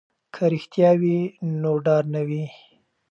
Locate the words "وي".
1.01-1.17, 2.27-2.43